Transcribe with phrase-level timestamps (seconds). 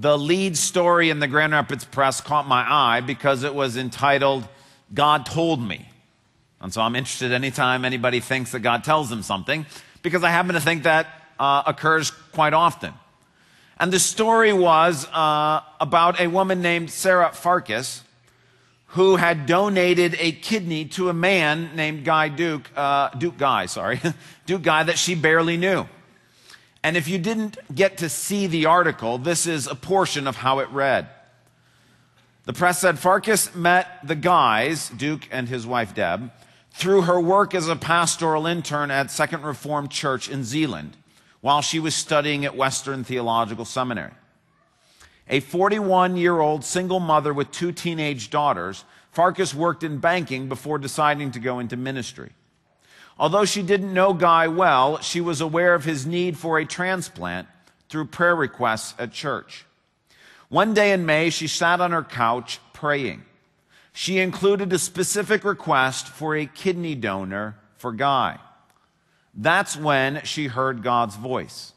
[0.00, 4.46] the lead story in the Grand Rapids Press caught my eye because it was entitled,
[4.94, 5.88] God Told Me.
[6.60, 9.66] And so I'm interested anytime anybody thinks that God tells them something
[10.02, 11.08] because I happen to think that
[11.38, 12.94] uh, occurs quite often.
[13.80, 18.02] And the story was uh, about a woman named Sarah Farkas
[18.92, 24.00] who had donated a kidney to a man named Guy Duke, uh, Duke Guy, sorry,
[24.46, 25.86] Duke Guy that she barely knew.
[26.82, 30.60] And if you didn't get to see the article, this is a portion of how
[30.60, 31.08] it read.
[32.44, 36.30] The press said Farkas met the guys, Duke and his wife Deb,
[36.70, 40.96] through her work as a pastoral intern at Second Reformed Church in Zeeland
[41.40, 44.12] while she was studying at Western Theological Seminary.
[45.28, 50.78] A 41 year old single mother with two teenage daughters, Farkas worked in banking before
[50.78, 52.30] deciding to go into ministry.
[53.18, 57.48] Although she didn't know Guy well, she was aware of his need for a transplant
[57.88, 59.64] through prayer requests at church.
[60.48, 63.24] One day in May, she sat on her couch praying.
[63.92, 68.38] She included a specific request for a kidney donor for Guy.
[69.34, 71.72] That's when she heard God's voice.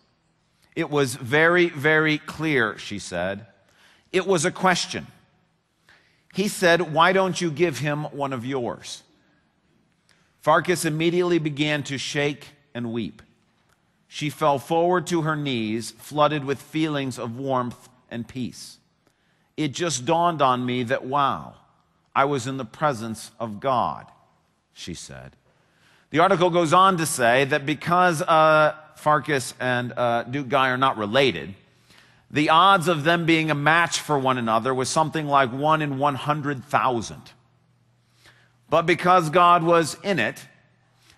[0.75, 3.47] It was very, very clear, she said.
[4.11, 5.07] It was a question.
[6.33, 9.03] He said, Why don't you give him one of yours?
[10.41, 13.21] Farkas immediately began to shake and weep.
[14.07, 18.77] She fell forward to her knees, flooded with feelings of warmth and peace.
[19.55, 21.53] It just dawned on me that, wow,
[22.15, 24.07] I was in the presence of God,
[24.73, 25.35] she said.
[26.09, 30.77] The article goes on to say that because uh, Farkas and uh, Duke Guy are
[30.77, 31.53] not related,
[32.31, 35.99] the odds of them being a match for one another was something like 1 in
[35.99, 37.21] 100,000.
[38.71, 40.47] But because God was in it,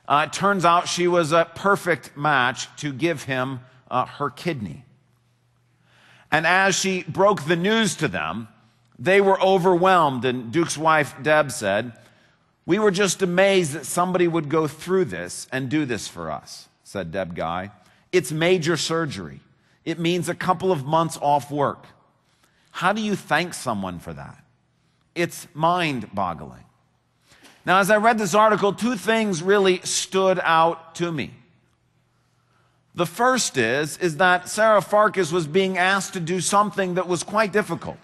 [0.08, 3.60] uh, it turns out she was a perfect match to give him
[3.92, 4.86] uh, her kidney.
[6.32, 8.48] And as she broke the news to them,
[8.98, 10.26] they were overwhelmed.
[10.26, 11.94] And Duke's wife, Deb, said,
[12.66, 16.68] we were just amazed that somebody would go through this and do this for us,
[16.84, 17.70] said Deb Guy.
[18.12, 19.42] It's major surgery.
[19.86, 21.86] It means a couple of months off work.
[22.72, 24.44] How do you thank someone for that?
[25.14, 26.64] It's mind boggling.
[27.66, 31.34] Now, as I read this article, two things really stood out to me.
[32.96, 37.24] The first is, is that Sarah Farkas was being asked to do something that was
[37.24, 37.98] quite difficult.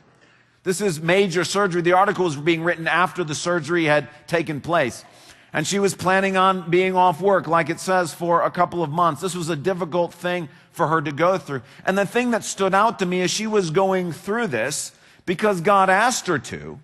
[0.64, 1.81] This is major surgery.
[1.81, 5.03] The article was being written after the surgery had taken place.
[5.52, 8.90] And she was planning on being off work, like it says, for a couple of
[8.90, 9.22] months.
[9.22, 11.62] This was a difficult thing for her to go through.
[11.86, 14.92] And the thing that stood out to me is she was going through this
[15.25, 16.80] because God asked her to.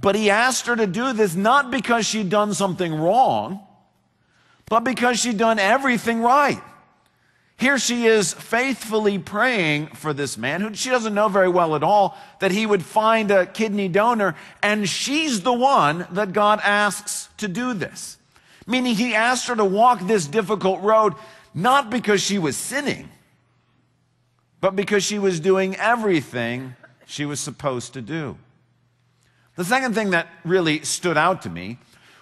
[0.00, 3.60] But He asked her to do this not because she'd done something wrong,
[4.68, 6.60] but because she'd done everything right.
[7.58, 11.82] Here she is faithfully praying for this man who she doesn't know very well at
[11.82, 14.36] all that he would find a kidney donor.
[14.62, 18.18] And she's the one that God asks to do this.
[18.66, 21.14] Meaning he asked her to walk this difficult road,
[21.54, 23.08] not because she was sinning,
[24.60, 26.74] but because she was doing everything
[27.06, 28.36] she was supposed to do.
[29.56, 31.78] The second thing that really stood out to me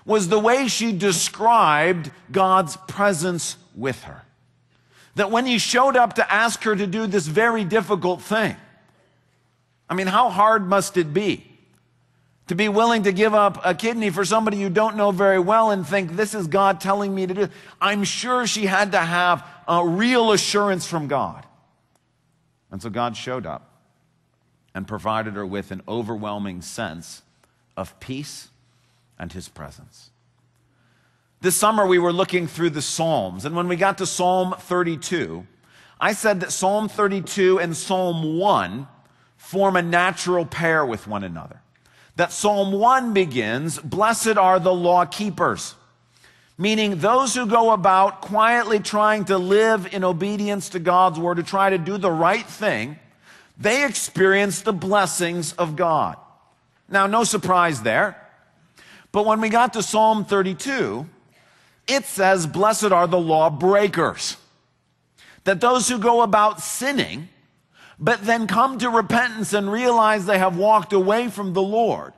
[0.06, 4.22] was the way she described God's presence with her
[5.16, 8.56] that when he showed up to ask her to do this very difficult thing,
[9.88, 11.46] I mean, how hard must it be
[12.48, 15.70] to be willing to give up a kidney for somebody you don't know very well
[15.70, 17.48] and think, this is God telling me to do?
[17.80, 21.46] I'm sure she had to have a real assurance from God.
[22.70, 23.70] And so God showed up
[24.74, 27.22] and provided her with an overwhelming sense
[27.76, 28.48] of peace
[29.18, 30.10] and his presence.
[31.40, 35.46] This summer we were looking through the Psalms, and when we got to Psalm 32,
[36.00, 38.88] I said that Psalm 32 and Psalm 1
[39.36, 41.60] form a natural pair with one another.
[42.16, 45.74] That Psalm 1 begins, Blessed are the law keepers,
[46.56, 51.42] meaning those who go about quietly trying to live in obedience to God's word, to
[51.42, 52.98] try to do the right thing,
[53.58, 56.16] they experience the blessings of God.
[56.88, 58.20] Now, no surprise there.
[59.12, 61.06] But when we got to Psalm 32,
[61.86, 64.36] it says, Blessed are the lawbreakers.
[65.44, 67.28] That those who go about sinning,
[67.98, 72.12] but then come to repentance and realize they have walked away from the Lord,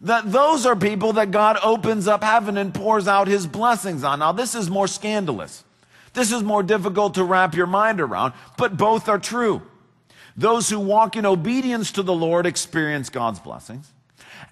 [0.00, 4.18] that those are people that God opens up heaven and pours out his blessings on.
[4.18, 5.64] Now, this is more scandalous.
[6.12, 9.62] This is more difficult to wrap your mind around, but both are true.
[10.36, 13.90] Those who walk in obedience to the Lord experience God's blessings.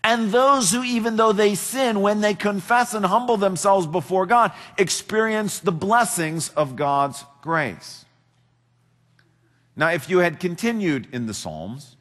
[0.02, 4.52] And those who, even though they sin, when they confess and humble themselves before God,
[4.78, 8.04] experience the blessings of God's grace.
[9.76, 11.96] Now, if you had continued in the Psalms,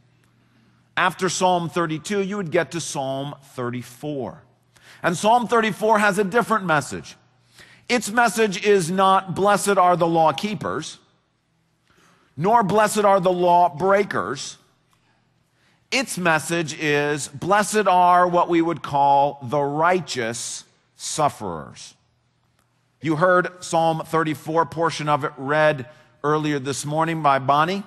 [0.96, 4.44] after Psalm 32, you would get to Psalm 34.
[5.02, 7.16] And Psalm 34 has a different message.
[7.90, 11.00] Its message is not, blessed are the law keepers,
[12.36, 14.58] nor blessed are the law breakers.
[15.92, 20.64] Its message is, blessed are what we would call the righteous
[20.96, 21.94] sufferers.
[23.02, 25.88] You heard Psalm 34, portion of it read
[26.24, 27.84] earlier this morning by Bonnie.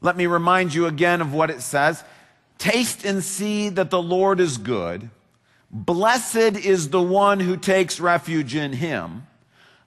[0.00, 2.02] Let me remind you again of what it says.
[2.58, 5.10] Taste and see that the Lord is good.
[5.70, 9.26] Blessed is the one who takes refuge in him.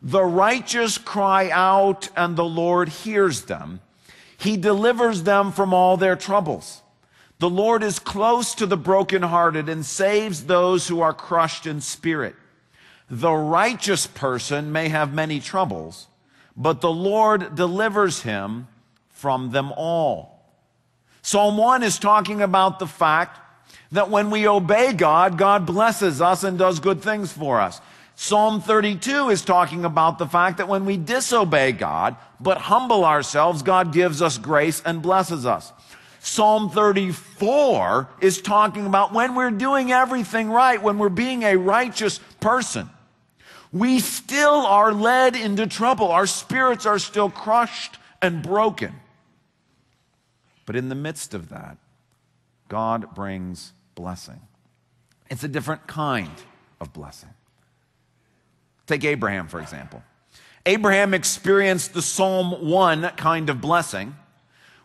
[0.05, 3.81] The righteous cry out, and the Lord hears them.
[4.37, 6.83] He delivers them from all their troubles.
[7.39, 12.35] The Lord is close to the brokenhearted and saves those who are crushed in spirit.
[13.09, 16.07] The righteous person may have many troubles,
[16.55, 18.67] but the Lord delivers him
[19.09, 20.39] from them all.
[21.23, 23.39] Psalm 1 is talking about the fact
[23.91, 27.81] that when we obey God, God blesses us and does good things for us.
[28.15, 33.61] Psalm 32 is talking about the fact that when we disobey God, but humble ourselves,
[33.61, 35.73] God gives us grace and blesses us.
[36.19, 42.19] Psalm 34 is talking about when we're doing everything right, when we're being a righteous
[42.39, 42.89] person,
[43.71, 46.11] we still are led into trouble.
[46.11, 48.93] Our spirits are still crushed and broken.
[50.65, 51.77] But in the midst of that,
[52.69, 54.41] God brings blessing.
[55.29, 56.31] It's a different kind
[56.79, 57.29] of blessing.
[58.87, 60.03] Take Abraham, for example.
[60.65, 64.15] Abraham experienced the Psalm 1 kind of blessing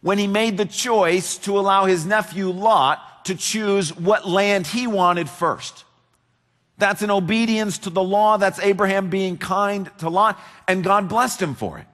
[0.02, 4.86] when he made the choice to allow his nephew Lot to choose what land he
[4.86, 5.84] wanted first.
[6.78, 8.38] That's an obedience to the law.
[8.38, 11.86] That's Abraham being kind to Lot, and God blessed him for it.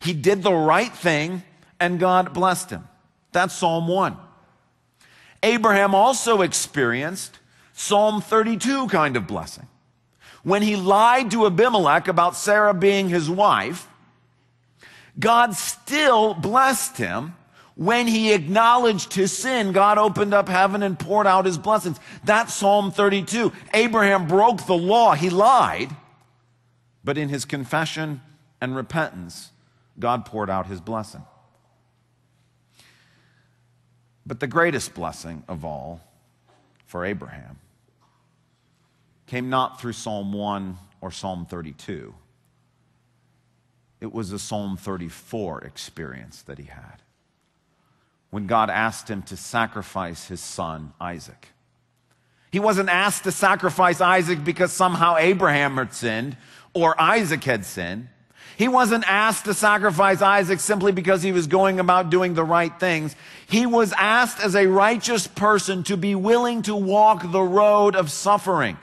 [0.00, 1.42] He did the right thing,
[1.80, 2.88] and God blessed him.
[3.32, 4.16] That's Psalm 1.
[5.42, 7.38] Abraham also experienced
[7.72, 9.66] Psalm 32 kind of blessing.
[10.42, 13.88] When he lied to Abimelech about Sarah being his wife,
[15.18, 17.34] God still blessed him.
[17.74, 21.98] When he acknowledged his sin, God opened up heaven and poured out his blessings.
[22.24, 23.52] That's Psalm 32.
[23.72, 25.14] Abraham broke the law.
[25.14, 25.94] He lied.
[27.04, 28.20] But in his confession
[28.60, 29.52] and repentance,
[29.98, 31.22] God poured out his blessing.
[34.26, 36.00] But the greatest blessing of all
[36.84, 37.58] for Abraham
[39.28, 42.14] came not through Psalm 1 or Psalm 32.
[44.00, 47.02] It was a Psalm 34 experience that he had
[48.30, 51.48] when God asked him to sacrifice his son Isaac.
[52.50, 56.36] He wasn't asked to sacrifice Isaac because somehow Abraham had sinned
[56.72, 58.08] or Isaac had sinned.
[58.56, 62.72] He wasn't asked to sacrifice Isaac simply because he was going about doing the right
[62.80, 63.14] things.
[63.46, 68.10] He was asked as a righteous person to be willing to walk the road of
[68.10, 68.78] suffering.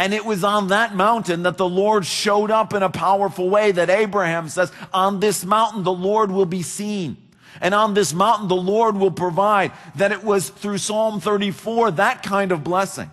[0.00, 3.70] And it was on that mountain that the Lord showed up in a powerful way
[3.70, 7.18] that Abraham says, on this mountain the Lord will be seen.
[7.60, 9.72] And on this mountain the Lord will provide.
[9.96, 13.10] That it was through Psalm 34, that kind of blessing,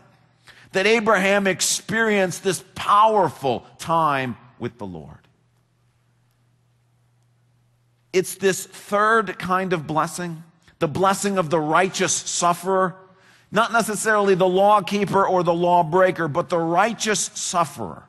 [0.72, 5.28] that Abraham experienced this powerful time with the Lord.
[8.13, 10.42] It's this third kind of blessing,
[10.80, 12.95] the blessing of the righteous sufferer.
[13.51, 18.04] Not necessarily the law keeper or the lawbreaker, but the righteous sufferer.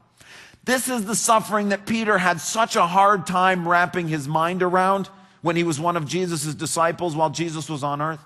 [0.65, 5.09] This is the suffering that Peter had such a hard time wrapping his mind around
[5.41, 8.21] when he was one of Jesus' disciples while Jesus was on earth.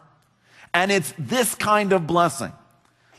[0.75, 2.53] And it's this kind of blessing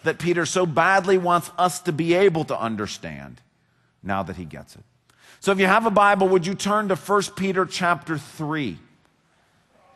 [0.03, 3.41] that Peter so badly wants us to be able to understand
[4.01, 4.83] now that he gets it.
[5.39, 8.77] So if you have a Bible, would you turn to 1 Peter chapter 3?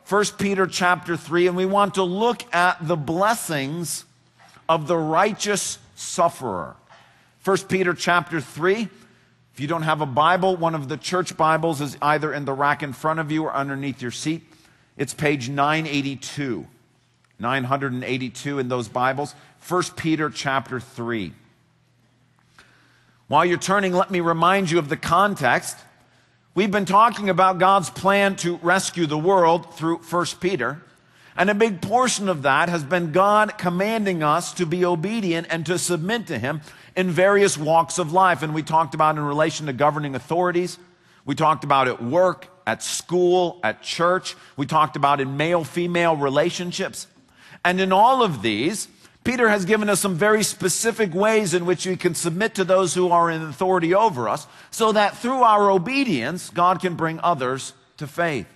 [0.08, 4.06] 1 Peter chapter 3, and we want to look at the blessings
[4.70, 6.78] of the righteous sufferer.
[7.44, 8.88] 1 Peter chapter 3.
[9.54, 12.54] If you don't have a Bible, one of the church Bibles is either in the
[12.54, 14.44] rack in front of you or underneath your seat.
[14.96, 16.66] It's page 982.
[17.40, 19.36] 982 in those Bibles.
[19.68, 21.34] 1 Peter chapter 3.
[23.28, 25.78] While you're turning, let me remind you of the context.
[26.58, 30.82] We've been talking about God's plan to rescue the world through 1 Peter.
[31.36, 35.68] And a big portion of that has been God commanding us to be obedient and
[35.68, 36.62] to submit to Him
[36.96, 38.42] in various walks of life.
[38.42, 40.80] And we talked about in relation to governing authorities.
[41.26, 44.36] We talked about at work, at school, at church.
[44.56, 47.06] We talked about in male female relationships.
[47.64, 48.88] And in all of these,
[49.28, 52.94] Peter has given us some very specific ways in which we can submit to those
[52.94, 57.74] who are in authority over us so that through our obedience, God can bring others
[57.98, 58.48] to faith.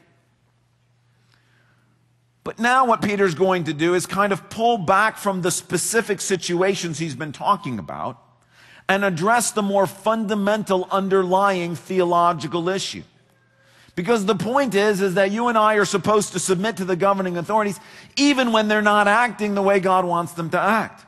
[2.46, 6.22] But now what Peter's going to do is kind of pull back from the specific
[6.22, 8.18] situations he's been talking about
[8.88, 13.04] and address the more fundamental underlying theological issue.
[13.96, 16.96] Because the point is, is that you and I are supposed to submit to the
[16.96, 17.80] governing authorities
[18.16, 21.06] even when they're not acting the way God wants them to act.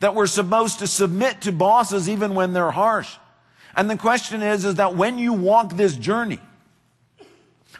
[0.00, 3.16] That we're supposed to submit to bosses even when they're harsh.
[3.76, 6.40] And the question is, is that when you walk this journey,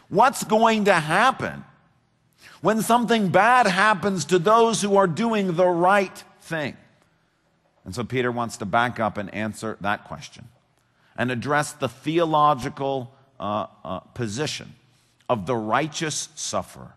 [0.09, 1.65] what's going to happen
[2.61, 6.77] when something bad happens to those who are doing the right thing?
[7.85, 10.47] And so Peter wants to back up and answer that question
[11.17, 13.12] and address the theological
[13.43, 14.73] uh, uh, position
[15.27, 16.93] of the righteous sufferer.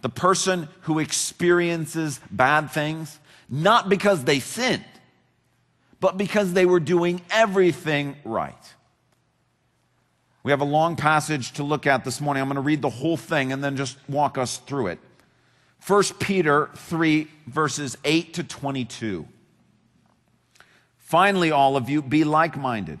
[0.00, 3.18] The person who experiences bad things,
[3.48, 4.84] not because they sinned,
[5.98, 8.54] but because they were doing everything right.
[10.44, 12.40] We have a long passage to look at this morning.
[12.40, 15.00] I'm going to read the whole thing and then just walk us through it.
[15.86, 19.26] 1 Peter 3, verses 8 to 22.
[20.98, 23.00] Finally, all of you, be like minded,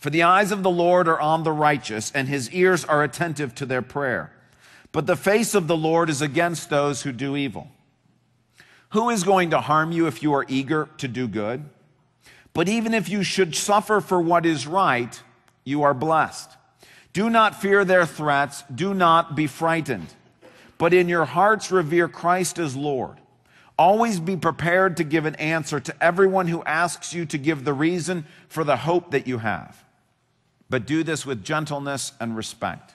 [0.00, 3.54] For the eyes of the Lord are on the righteous, and his ears are attentive
[3.56, 4.32] to their prayer.
[4.92, 7.68] But the face of the Lord is against those who do evil.
[8.90, 11.68] Who is going to harm you if you are eager to do good?
[12.54, 15.22] But even if you should suffer for what is right,
[15.64, 16.50] you are blessed.
[17.12, 20.14] Do not fear their threats, do not be frightened,
[20.78, 23.18] but in your hearts revere Christ as Lord.
[23.78, 27.72] Always be prepared to give an answer to everyone who asks you to give the
[27.74, 29.84] reason for the hope that you have.
[30.70, 32.94] But do this with gentleness and respect,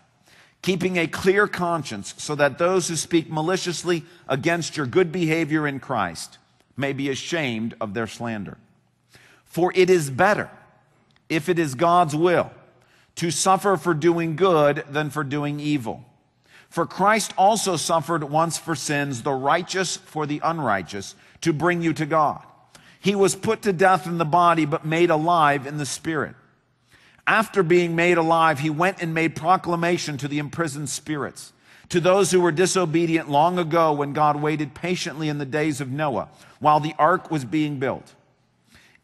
[0.61, 5.79] keeping a clear conscience so that those who speak maliciously against your good behavior in
[5.79, 6.37] Christ
[6.77, 8.57] may be ashamed of their slander.
[9.43, 10.49] For it is better,
[11.29, 12.51] if it is God's will,
[13.15, 16.05] to suffer for doing good than for doing evil.
[16.69, 21.93] For Christ also suffered once for sins, the righteous for the unrighteous, to bring you
[21.93, 22.41] to God.
[22.99, 26.35] He was put to death in the body, but made alive in the spirit.
[27.27, 31.53] After being made alive, he went and made proclamation to the imprisoned spirits,
[31.89, 35.91] to those who were disobedient long ago when God waited patiently in the days of
[35.91, 36.29] Noah
[36.59, 38.13] while the ark was being built.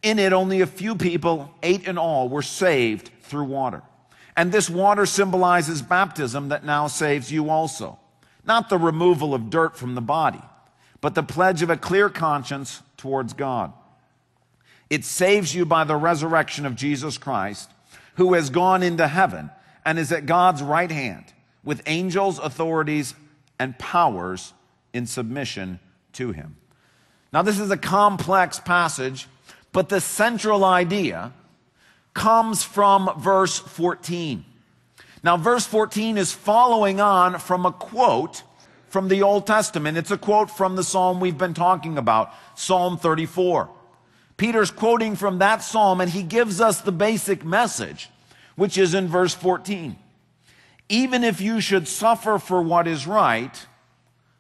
[0.02, 3.84] In it, only a few people, eight in all, were saved through water.
[4.36, 8.00] And this water symbolizes baptism that now saves you also.
[8.46, 10.42] Not the removal of dirt from the body,
[11.02, 13.74] but the pledge of a clear conscience towards God.
[14.90, 17.70] It saves you by the resurrection of Jesus Christ,
[18.16, 19.50] who has gone into heaven
[19.86, 21.26] and is at God's right hand
[21.64, 23.14] with angels, authorities,
[23.60, 24.54] and powers
[24.94, 25.80] in submission
[26.14, 26.56] to him.
[27.32, 29.28] Now, this is a complex passage,
[29.72, 31.32] but the central idea
[32.14, 34.44] comes from verse 14.
[35.24, 38.44] Now, verse 14 is following on from a quote
[38.88, 39.98] from the Old Testament.
[39.98, 43.70] It's a quote from the psalm we've been talking about, Psalm 34.
[44.42, 48.10] Peter's quoting from that psalm, and he gives us the basic message,
[48.56, 49.96] which is in verse 14.
[50.90, 53.68] Even if you should suffer for what is right,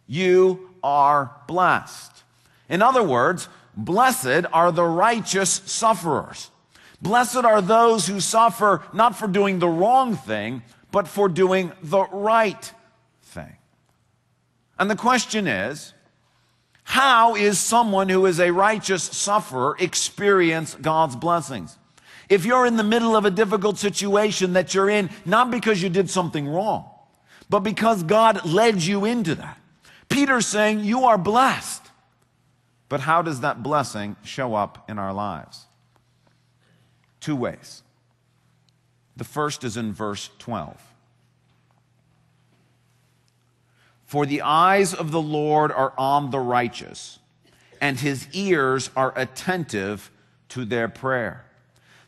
[0.07, 2.23] you are blessed.
[2.67, 6.49] In other words, blessed are the righteous sufferers.
[6.99, 12.07] Blessed are those who suffer not for doing the wrong thing, but for doing the
[12.07, 12.73] right
[13.21, 13.55] thing.
[14.79, 15.93] And the question is,
[16.83, 21.77] how is someone who is a righteous sufferer experience God's blessings?
[22.29, 25.89] If you're in the middle of a difficult situation that you're in, not because you
[25.89, 26.89] did something wrong,
[27.49, 29.57] but because God led you into that.
[30.09, 31.81] Peter's saying you are blessed.
[32.89, 35.65] But how does that blessing show up in our lives?
[37.21, 37.83] two ways.
[39.15, 40.75] The first is in verse 12.
[44.11, 47.19] For the eyes of the Lord are on the righteous,
[47.79, 50.11] and his ears are attentive
[50.49, 51.45] to their prayer.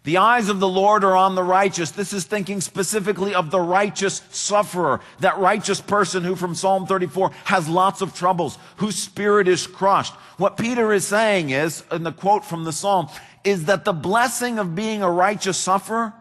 [0.03, 1.91] The eyes of the Lord are on the righteous.
[1.91, 7.31] This is thinking specifically of the righteous sufferer, that righteous person who from Psalm 34
[7.45, 10.13] has lots of troubles, whose spirit is crushed.
[10.35, 13.07] What Peter is saying is, in the quote from the Psalm,
[13.45, 16.11] is that the blessing of being a righteous sufferer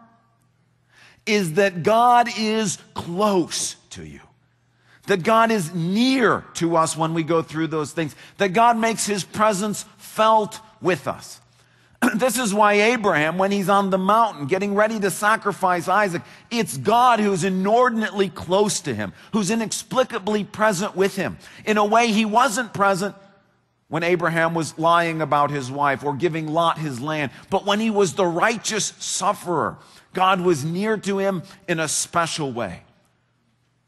[1.25, 4.21] is that God is close to you.
[5.07, 8.15] That God is near to us when we go through those things.
[8.37, 11.41] That God makes his presence felt with us.
[12.15, 16.77] this is why Abraham, when he's on the mountain getting ready to sacrifice Isaac, it's
[16.77, 21.37] God who's inordinately close to him, who's inexplicably present with him.
[21.65, 23.15] In a way he wasn't present
[23.87, 27.89] when Abraham was lying about his wife or giving Lot his land, but when he
[27.89, 29.77] was the righteous sufferer,
[30.13, 32.81] God was near to him in a special way.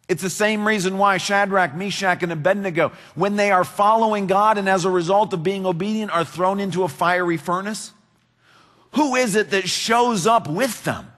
[0.07, 4.69] It's the same reason why Shadrach, Meshach, and Abednego, when they are following God and
[4.69, 7.91] as a result of being obedient, are thrown into a fiery furnace.
[8.91, 11.11] Who is it that shows up with them?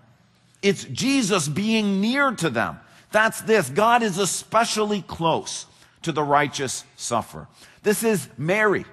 [0.62, 2.80] It's Jesus being near to them.
[3.12, 3.70] That's this.
[3.70, 5.66] God is especially close
[6.04, 7.48] to the righteous sufferer.
[7.84, 8.86] This is Mary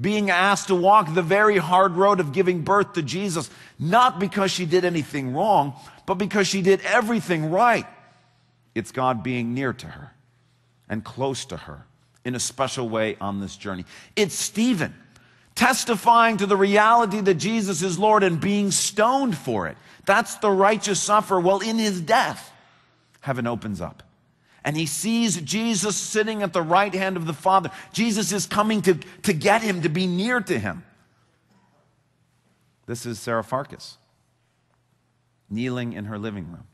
[0.00, 4.50] being asked to walk the very hard road of giving birth to Jesus, not because
[4.50, 5.74] she did anything wrong,
[6.06, 7.86] but because she did everything right.
[8.74, 10.12] It's God being near to her
[10.88, 11.86] and close to her
[12.24, 13.84] in a special way on this journey.
[14.16, 14.94] It's Stephen
[15.54, 19.76] testifying to the reality that Jesus is Lord and being stoned for it.
[20.06, 21.40] That's the righteous sufferer.
[21.40, 22.52] Well, in his death,
[23.20, 24.02] heaven opens up.
[24.64, 27.70] And he sees Jesus sitting at the right hand of the Father.
[27.92, 30.84] Jesus is coming to, to get him, to be near to him.
[32.86, 33.98] This is Sarah Farkas,
[35.50, 36.64] kneeling in her living room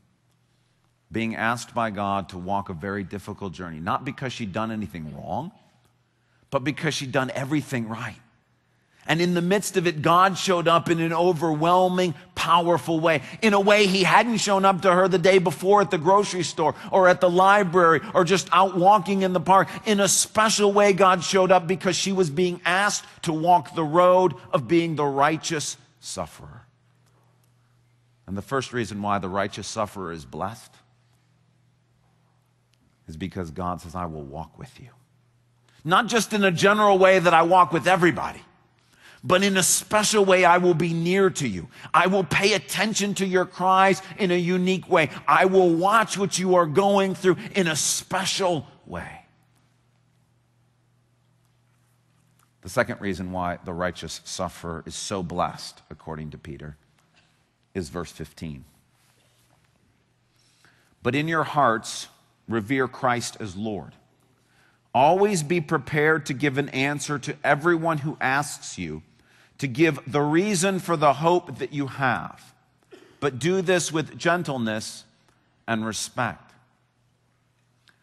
[1.11, 5.15] being asked by God to walk a very difficult journey, not because she'd done anything
[5.15, 5.51] wrong,
[6.51, 8.19] but because she'd done everything right.
[9.07, 13.23] And in the midst of it, God showed up in an overwhelming, powerful way.
[13.41, 16.43] In a way he hadn't shown up to her the day before at the grocery
[16.43, 19.67] store or at the library or just out walking in the park.
[19.87, 23.83] In a special way, God showed up because she was being asked to walk the
[23.83, 26.67] road of being the righteous sufferer.
[28.27, 30.71] And the first reason why the righteous sufferer is blessed
[33.09, 34.89] is because God says, I will walk with you.
[35.83, 38.41] Not just in a general way that I walk with everybody,
[39.23, 41.67] but in a special way, I will be near to you.
[41.91, 45.09] I will pay attention to your cries in a unique way.
[45.27, 49.25] I will watch what you are going through in a special way.
[52.61, 56.77] The second reason why the righteous sufferer is so blessed, according to Peter,
[57.73, 58.65] is verse 15.
[61.01, 62.07] But in your hearts,
[62.49, 63.93] revere Christ as Lord.
[64.93, 69.03] Always be prepared to give an answer to everyone who asks you,
[69.59, 72.53] to give the reason for the hope that you have.
[73.19, 75.03] But do this with gentleness
[75.67, 76.51] and respect.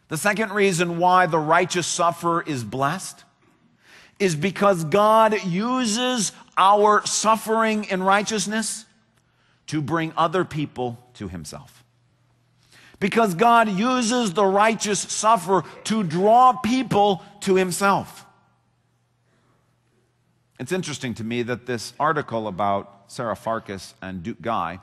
[0.09, 3.25] The second reason why the righteous sufferer is blessed
[4.19, 8.87] is because God uses our suffering in righteousness
[9.67, 11.76] to bring other people to himself.
[12.99, 18.25] Because God uses the righteous sufferer to draw people to himself.
[20.59, 24.81] It's interesting to me that this article about Sarah Farkas and Duke Guy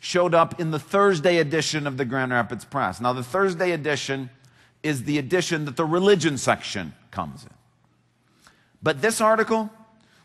[0.00, 3.00] showed up in the Thursday edition of the Grand Rapids Press.
[3.00, 4.28] Now, the Thursday edition
[4.82, 7.50] is the edition that the religion section comes in.
[8.82, 9.70] But this article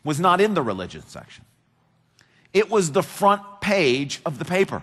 [0.04, 1.44] was not in the religion section,
[2.52, 4.82] it was the front page of the paper.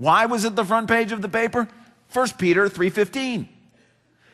[0.00, 1.68] Why was it the front page of the paper?
[2.14, 3.46] 1 Peter 3:15.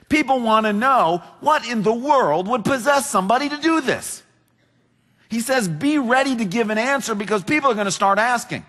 [0.08, 4.22] People want to know what in the world would possess somebody to do this.
[5.28, 8.64] He says, be ready to give an answer because people are going to start asking.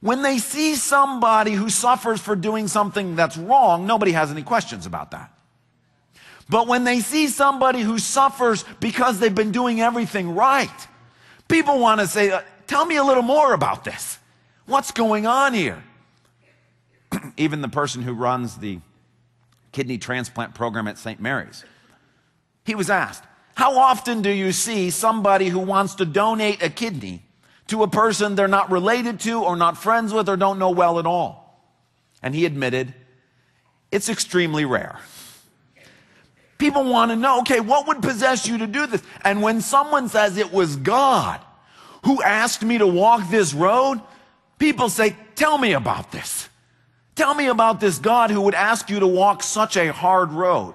[0.00, 4.86] When they see somebody who suffers for doing something that's wrong, nobody has any questions
[4.86, 5.30] about that.
[6.48, 10.88] But when they see somebody who suffers because they've been doing everything right,
[11.46, 14.18] people want to say, uh, tell me a little more about this.
[14.64, 15.84] What's going on here?
[17.36, 18.80] Even the person who runs the
[19.72, 21.20] kidney transplant program at St.
[21.20, 21.64] Mary's.
[22.64, 27.22] He was asked, How often do you see somebody who wants to donate a kidney
[27.68, 30.98] to a person they're not related to or not friends with or don't know well
[30.98, 31.62] at all?
[32.22, 32.94] And he admitted,
[33.92, 34.98] It's extremely rare.
[36.58, 39.02] People want to know, okay, what would possess you to do this?
[39.22, 41.40] And when someone says it was God
[42.04, 44.00] who asked me to walk this road,
[44.58, 46.45] people say, Tell me about this.
[47.16, 50.74] Tell me about this God who would ask you to walk such a hard road,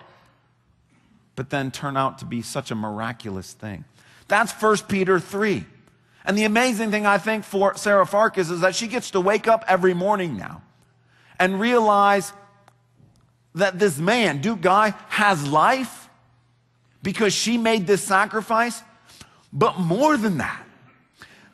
[1.35, 3.85] but then turn out to be such a miraculous thing.
[4.27, 5.65] That's 1 Peter 3.
[6.25, 9.47] And the amazing thing I think for Sarah Farkas is that she gets to wake
[9.47, 10.63] up every morning now
[11.39, 12.33] and realize
[13.53, 16.09] that this man, Duke Guy, has life
[17.03, 18.81] because she made this sacrifice.
[19.53, 20.63] But more than that,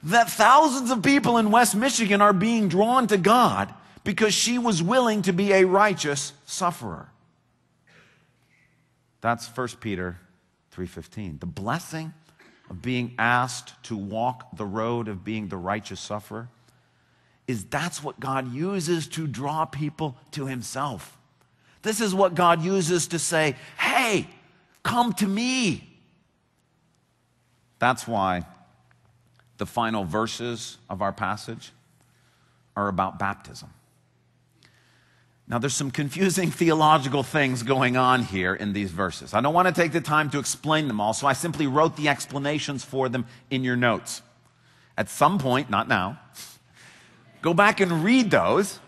[0.04, 3.73] that thousands of people in West Michigan are being drawn to God
[4.08, 7.10] because she was willing to be a righteous sufferer.
[9.20, 10.17] That's 1 Peter
[10.72, 11.39] 3:15.
[11.39, 12.13] The blessing
[12.70, 16.48] of being asked to walk the road of being the righteous sufferer
[17.48, 21.17] is that's what God uses to draw people to himself.
[21.82, 24.30] This is what God uses to say, "Hey,
[24.84, 26.00] come to me."
[27.78, 28.46] That's why
[29.58, 31.74] the final verses of our passage
[32.74, 33.74] are about baptism.
[35.50, 39.34] Now, there's some confusing theological things going on here in these verses.
[39.34, 41.96] I don't want to take the time to explain them all, so I simply wrote
[41.96, 44.22] the explanations for them in your notes.
[44.98, 46.20] At some point, not now,
[47.42, 48.80] go back and read those,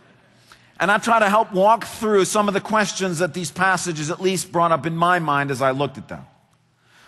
[0.79, 4.21] and I'll try to help walk through some of the questions that these passages at
[4.21, 6.25] least brought up in my mind as I looked at them.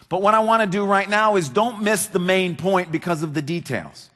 [0.08, 3.24] But what I want to do right now is don't miss the main point because
[3.24, 4.10] of the details.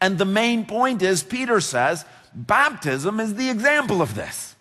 [0.00, 4.55] And the main point is Peter says baptism is the example of this.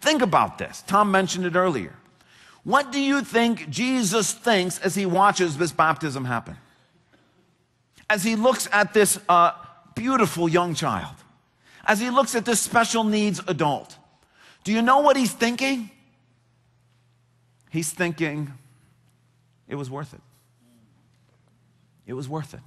[0.00, 0.82] Think about this.
[0.86, 1.94] Tom mentioned it earlier.
[2.64, 6.56] What do you think Jesus thinks as he watches this baptism happen?
[8.10, 9.52] As he looks at this uh,
[9.94, 11.14] beautiful young child,
[11.84, 13.96] as he looks at this special needs adult,
[14.64, 15.90] do you know what he's thinking?
[17.70, 18.52] He's thinking,
[19.68, 20.20] it was worth it.
[22.06, 22.60] It was worth it.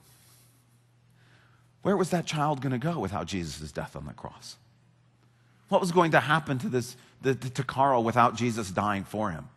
[1.81, 4.57] Where was that child going to go without Jesus' death on the cross?
[5.69, 9.47] What was going to happen to this the, to Carl without Jesus dying for him?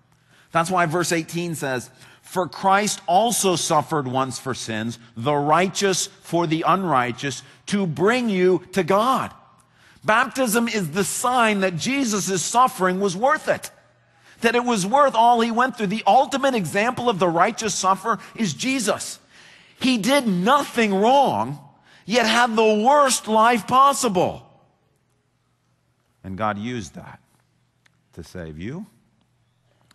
[0.54, 1.90] That's why verse 18 says,
[2.22, 8.62] For Christ also suffered once for sins, the righteous for the unrighteous, to bring you
[8.70, 9.34] to God.
[10.04, 13.72] Baptism is the sign that Jesus' suffering was worth it.
[14.42, 15.88] That it was worth all he went through.
[15.88, 19.18] The ultimate example of the righteous sufferer is Jesus.
[19.80, 21.58] He did nothing wrong,
[22.06, 24.46] yet had the worst life possible.
[26.22, 27.18] And God used that
[28.14, 28.86] to save you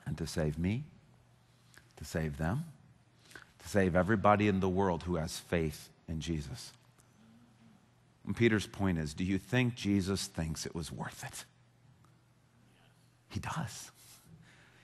[0.06, 0.84] and to save me,
[1.98, 2.66] to save them,
[3.60, 6.72] to save everybody in the world who has faith in Jesus.
[8.26, 11.46] And Peter's point is do you think Jesus thinks it was worth it?
[13.30, 13.92] He does.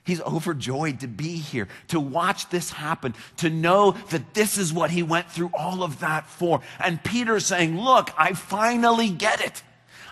[0.04, 4.90] He's overjoyed to be here, to watch this happen, to know that this is what
[4.90, 6.60] he went through all of that for.
[6.78, 9.62] And Peter's saying, Look, I finally get it.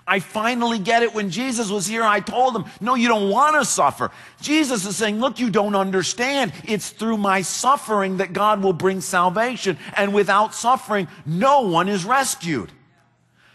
[0.07, 1.15] I finally get it.
[1.15, 4.11] When Jesus was here, I told him, No, you don't want to suffer.
[4.41, 6.53] Jesus is saying, Look, you don't understand.
[6.65, 9.79] It's through my suffering that God will bring salvation.
[9.97, 12.71] And without suffering, no one is rescued.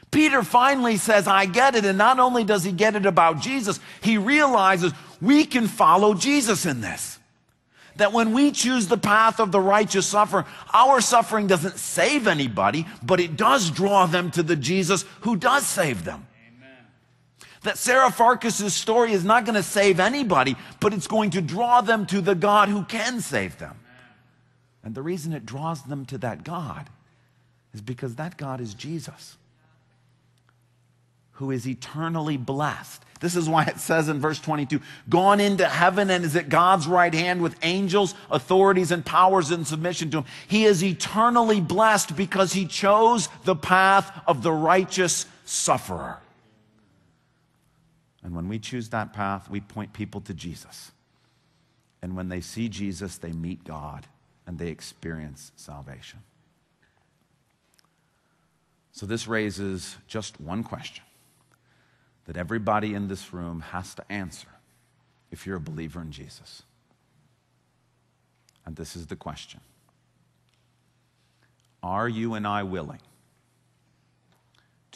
[0.09, 1.85] Peter finally says, I get it.
[1.85, 6.65] And not only does he get it about Jesus, he realizes we can follow Jesus
[6.65, 7.19] in this.
[7.97, 12.87] That when we choose the path of the righteous suffer, our suffering doesn't save anybody,
[13.03, 16.25] but it does draw them to the Jesus who does save them.
[17.63, 21.81] That Sarah Farkas's story is not going to save anybody, but it's going to draw
[21.81, 23.77] them to the God who can save them.
[24.83, 26.89] And the reason it draws them to that God
[27.73, 29.37] is because that God is Jesus
[31.39, 33.01] who is eternally blessed.
[33.21, 36.85] This is why it says in verse 22 gone into heaven and is at God's
[36.85, 40.25] right hand with angels, authorities, and powers in submission to him.
[40.49, 46.17] He is eternally blessed because he chose the path of the righteous sufferer.
[48.23, 50.91] And when we choose that path, we point people to Jesus.
[52.01, 54.07] And when they see Jesus, they meet God
[54.45, 56.19] and they experience salvation.
[58.91, 61.03] So this raises just one question
[62.25, 64.49] that everybody in this room has to answer
[65.31, 66.63] if you're a believer in Jesus.
[68.65, 69.61] And this is the question
[71.81, 72.99] Are you and I willing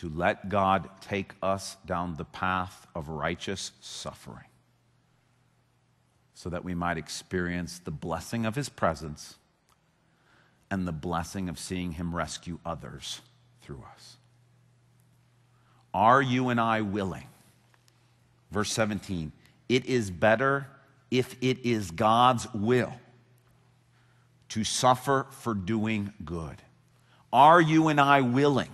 [0.04, 4.50] to let God take us down the path of righteous suffering
[6.34, 9.36] so that we might experience the blessing of His presence
[10.70, 13.22] and the blessing of seeing Him rescue others
[13.62, 14.18] through us?
[15.94, 17.30] Are you and I willing?
[18.52, 19.32] Verse 17,
[19.70, 20.68] it is better
[21.12, 22.92] if it is God's will
[24.50, 26.62] to suffer for doing good.
[27.32, 28.70] Are you and I willing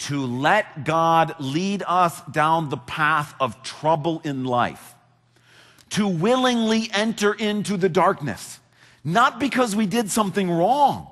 [0.00, 4.94] to let God lead us down the path of trouble in life?
[5.90, 8.60] To willingly enter into the darkness,
[9.02, 11.08] not because we did something wrong,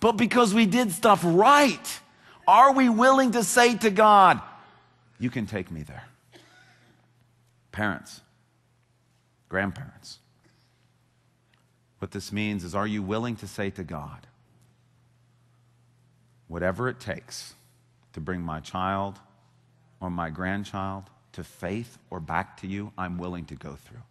[0.00, 2.00] but because we did stuff right
[2.48, 4.40] are we willing to say to God,
[5.20, 6.04] You can take me there?
[7.70, 8.22] Parents,
[9.50, 10.18] grandparents.
[11.98, 14.26] What this means is, are you willing to say to God,
[16.46, 17.54] whatever it takes
[18.12, 19.18] to bring my child
[20.00, 24.02] or my grandchild to faith or back to you, I'm willing to go through?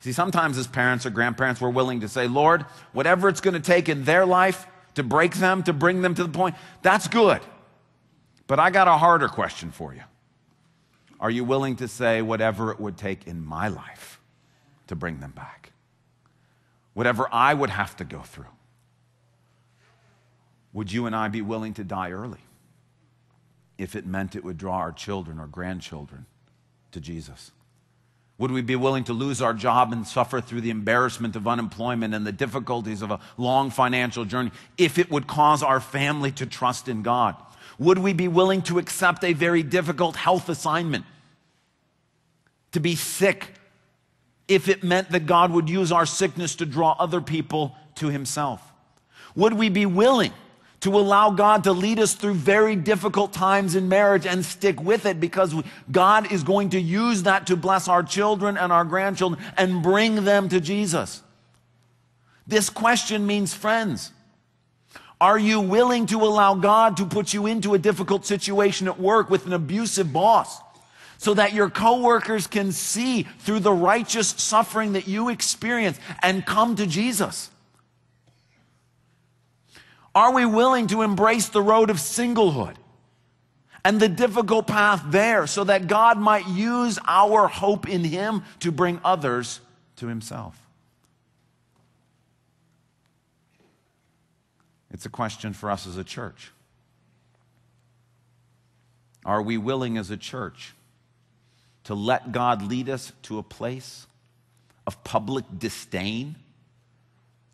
[0.00, 3.60] See, sometimes as parents or grandparents, we're willing to say, Lord, whatever it's going to
[3.60, 7.40] take in their life to break them, to bring them to the point, that's good.
[8.48, 10.02] But I got a harder question for you.
[11.20, 14.20] Are you willing to say whatever it would take in my life
[14.88, 15.70] to bring them back?
[16.94, 18.46] Whatever I would have to go through?
[20.72, 22.40] Would you and I be willing to die early
[23.82, 26.26] if it meant it would draw our children or grandchildren
[26.92, 27.50] to Jesus?
[28.38, 32.14] Would we be willing to lose our job and suffer through the embarrassment of unemployment
[32.14, 36.46] and the difficulties of a long financial journey if it would cause our family to
[36.46, 37.36] trust in God?
[37.78, 41.04] Would we be willing to accept a very difficult health assignment?
[42.72, 43.48] To be sick
[44.48, 48.60] if it meant that God would use our sickness to draw other people to Himself?
[49.34, 50.32] Would we be willing
[50.82, 55.06] to allow God to lead us through very difficult times in marriage and stick with
[55.06, 55.54] it because
[55.90, 60.24] God is going to use that to bless our children and our grandchildren and bring
[60.24, 61.22] them to Jesus?
[62.48, 64.10] This question means friends.
[65.20, 69.30] Are you willing to allow God to put you into a difficult situation at work
[69.30, 70.60] with an abusive boss
[71.16, 76.74] so that your coworkers can see through the righteous suffering that you experience and come
[76.74, 77.50] to Jesus?
[80.14, 82.74] Are we willing to embrace the road of singlehood
[83.84, 88.70] and the difficult path there so that God might use our hope in Him to
[88.70, 89.60] bring others
[89.96, 90.58] to Himself?
[94.90, 96.52] It's a question for us as a church.
[99.24, 100.74] Are we willing as a church
[101.84, 104.06] to let God lead us to a place
[104.86, 106.36] of public disdain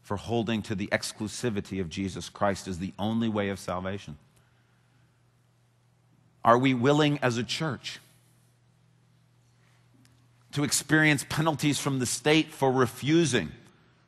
[0.08, 4.16] for holding to the exclusivity of Jesus Christ as the only way of salvation?
[6.42, 8.00] Are we willing as a church
[10.52, 13.52] to experience penalties from the state for refusing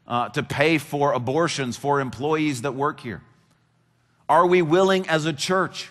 [0.07, 3.21] uh, to pay for abortions for employees that work here?
[4.27, 5.91] Are we willing as a church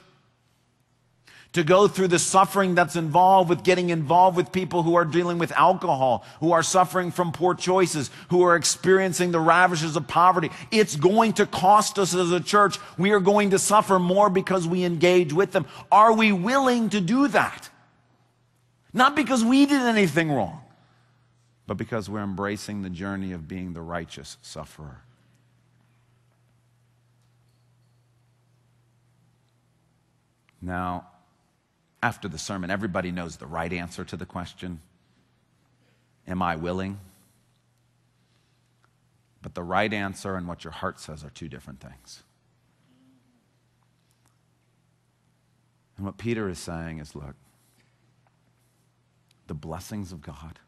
[1.54, 5.40] to go through the suffering that's involved with getting involved with people who are dealing
[5.40, 10.52] with alcohol, who are suffering from poor choices, who are experiencing the ravages of poverty?
[10.72, 12.78] It's going to cost us as a church.
[12.98, 15.66] We are going to suffer more because we engage with them.
[15.92, 17.70] Are we willing to do that?
[18.94, 20.62] Not because we did anything wrong
[21.70, 25.04] but because we're embracing the journey of being the righteous sufferer.
[30.60, 31.06] Now,
[32.02, 34.82] after the sermon, everybody knows the right answer to the question
[36.28, 37.00] Am I willing?
[39.42, 42.24] But the right answer and what your heart says are two different things.
[45.98, 47.36] And what Peter is saying is look,
[49.48, 50.60] the blessings of God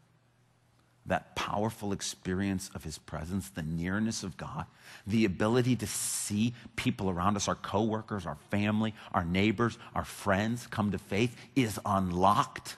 [1.12, 4.66] that powerful experience of his presence, the nearness of God,
[5.06, 10.68] the ability to see people around us, our coworkers, our family, our neighbors, our friends
[10.68, 12.78] come to faith is unlocked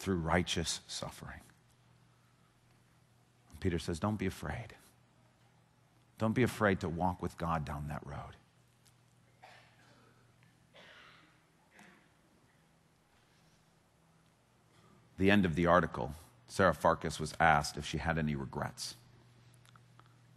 [0.00, 1.38] through righteous suffering.
[3.60, 4.74] Peter says, Don't be afraid.
[6.18, 8.34] Don't be afraid to walk with God down that road.
[15.16, 16.12] The end of the article
[16.48, 18.94] Sarah Farkas was asked if she had any regrets.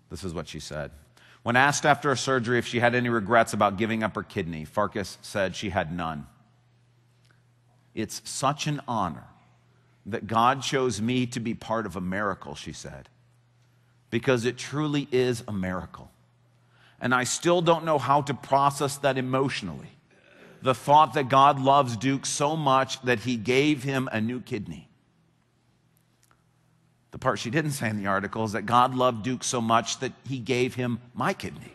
[0.09, 0.91] This is what she said.
[1.43, 4.65] When asked after a surgery if she had any regrets about giving up her kidney,
[4.65, 6.27] Farkas said she had none.
[7.95, 9.25] It's such an honor
[10.05, 13.09] that God chose me to be part of a miracle, she said,
[14.09, 16.11] because it truly is a miracle.
[16.99, 19.91] And I still don't know how to process that emotionally.
[20.61, 24.88] The thought that God loves Duke so much that he gave him a new kidney.
[27.11, 29.99] The part she didn't say in the article is that God loved Duke so much
[29.99, 31.73] that he gave him my kidney.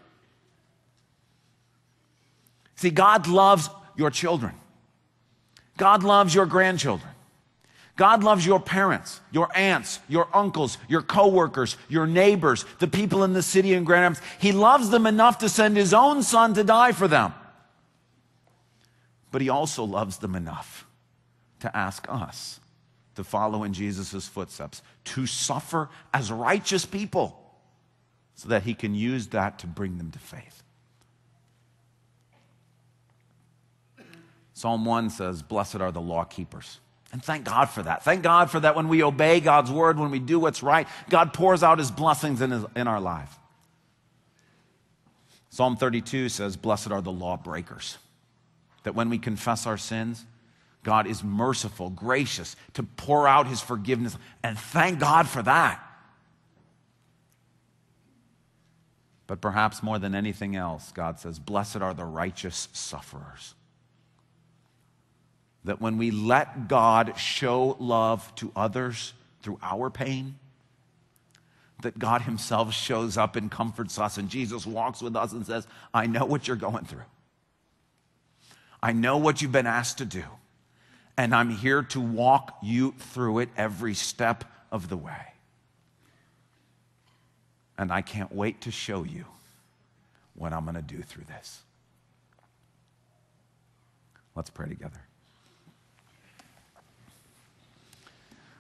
[2.77, 4.55] See, God loves your children.
[5.77, 7.11] God loves your grandchildren.
[7.97, 13.33] God loves your parents, your aunts, your uncles, your coworkers, your neighbors, the people in
[13.33, 14.27] the city in Grand Rapids.
[14.41, 17.33] He loves them enough to send his own son to die for them.
[19.31, 20.87] But he also loves them enough
[21.61, 22.61] to ask us
[23.15, 27.41] to follow in Jesus' footsteps, to suffer as righteous people,
[28.35, 30.63] so that he can use that to bring them to faith.
[34.55, 36.81] Psalm 1 says, Blessed are the law keepers.
[37.13, 38.03] And thank God for that.
[38.03, 41.33] Thank God for that when we obey God's word, when we do what's right, God
[41.33, 43.39] pours out his blessings in, his, in our life.
[45.51, 47.99] Psalm 32 says, Blessed are the lawbreakers.
[48.83, 50.25] That when we confess our sins,
[50.85, 54.17] God is merciful, gracious, to pour out his forgiveness.
[54.45, 55.81] And thank God for that.
[59.27, 63.55] But perhaps more than anything else, God says, Blessed are the righteous sufferers.
[65.65, 70.37] That when we let God show love to others through our pain,
[71.83, 75.67] that God Himself shows up and comforts us, and Jesus walks with us and says,
[75.95, 77.05] I know what you're going through.
[78.83, 80.25] I know what you've been asked to do
[81.17, 85.33] and I'm here to walk you through it every step of the way.
[87.79, 89.25] And I can't wait to show you
[90.35, 91.61] what I'm going to do through this.
[94.35, 95.01] Let's pray together.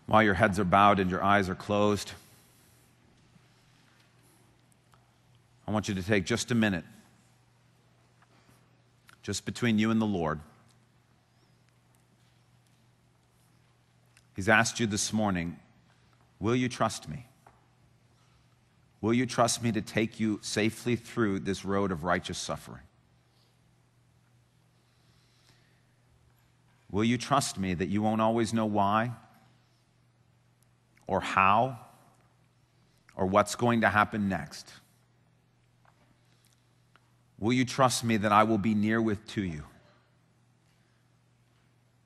[0.07, 2.13] While your heads are bowed and your eyes are closed,
[5.67, 6.85] I want you to take just a minute,
[9.23, 10.41] just between you and the Lord.
[14.35, 15.59] He's asked you this morning,
[16.41, 17.27] Will you trust me?
[19.01, 22.83] Will you trust me to take you safely through this road of righteous suffering?
[26.91, 29.13] Will you trust me that you won't always know why
[31.07, 31.79] or how
[33.17, 34.73] or what's going to happen next?
[37.39, 39.65] Will you trust me that I will be near with to you?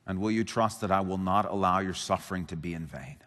[0.08, 3.18] And will you trust that I will not allow your suffering to be in vain?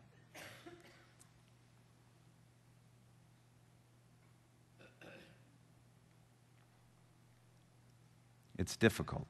[8.58, 9.28] It's difficult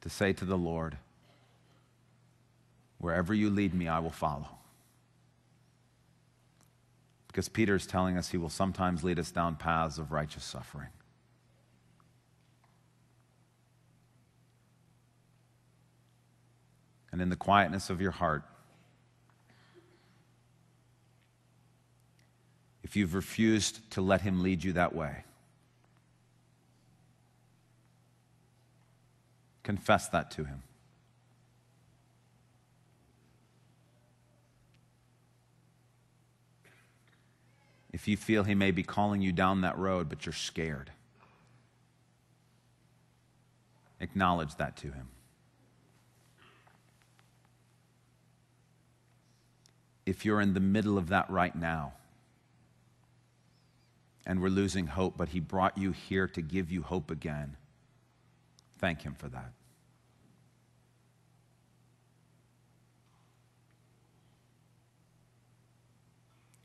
[0.00, 0.96] to say to the Lord,
[2.98, 4.48] Wherever you lead me, I will follow.
[7.28, 10.88] Because Peter is telling us he will sometimes lead us down paths of righteous suffering.
[17.18, 18.44] And in the quietness of your heart,
[22.84, 25.24] if you've refused to let him lead you that way,
[29.64, 30.62] confess that to him.
[37.90, 40.92] if you feel He may be calling you down that road, but you're scared.
[43.98, 45.08] Acknowledge that to Him.
[50.08, 51.92] If you're in the middle of that right now,
[54.24, 57.58] and we're losing hope, but He brought you here to give you hope again,
[58.78, 59.52] thank Him for that.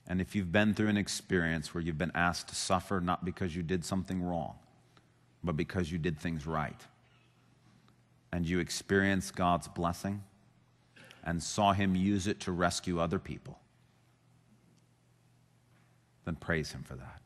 [0.07, 3.53] And if you've been through an experience where you've been asked to suffer not because
[3.53, 4.55] you did something wrong,
[5.43, 6.79] but because you did things right,
[8.31, 10.23] and you experience God's blessing
[11.23, 13.59] and saw Him use it to rescue other people,
[16.25, 17.21] then praise Him for that.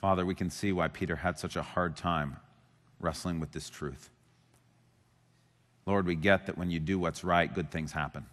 [0.00, 2.36] Father, we can see why Peter had such a hard time
[3.00, 4.10] wrestling with this truth.
[5.86, 8.26] Lord, we get that when you do what's right, good things happen.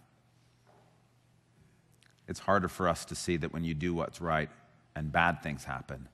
[2.28, 4.50] It's harder for us to see that when you do what's right
[4.94, 6.08] and bad things happen,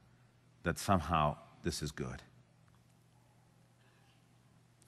[0.62, 2.22] that somehow this is good.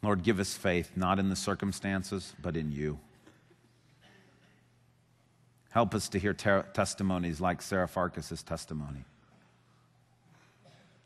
[0.02, 2.98] Lord, give us faith, not in the circumstances, but in you.
[5.70, 9.04] Help us to hear ter- testimonies like Sarah Farkas's testimony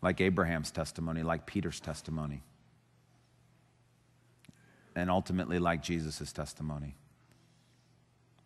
[0.03, 2.43] like Abraham's testimony, like Peter's testimony,
[4.99, 6.97] and ultimately like Jesus' testimony.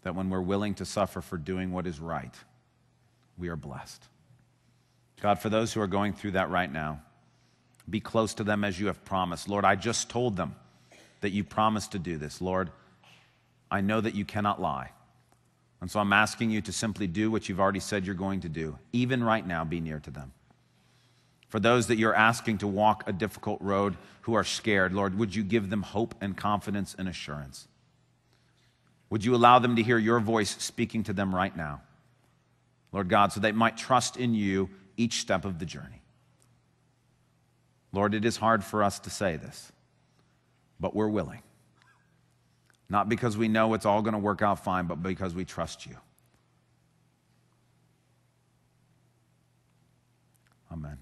[0.03, 2.35] That when we're willing to suffer for doing what is right,
[3.38, 4.05] we are blessed.
[5.20, 7.01] God, for those who are going through that right now,
[7.89, 9.49] be close to them as you have promised.
[9.49, 10.55] Lord, I just told them
[11.20, 12.41] that you promised to do this.
[12.41, 12.70] Lord,
[13.70, 14.91] I know that you cannot lie.
[15.81, 18.49] And so I'm asking you to simply do what you've already said you're going to
[18.49, 18.79] do.
[18.93, 20.33] Even right now, be near to them.
[21.53, 25.34] For those that you're asking to walk a difficult road who are scared, Lord, would
[25.34, 27.68] you give them hope and confidence and assurance?
[29.11, 31.82] Would you allow them to hear your voice speaking to them right now?
[32.90, 36.00] Lord God, so they might trust in you each step of the journey.
[37.92, 39.70] Lord, it is hard for us to say this,
[40.80, 41.42] but we're willing.
[42.88, 45.84] Not because we know it's all going to work out fine, but because we trust
[45.84, 45.96] you.
[50.72, 50.96] Amen.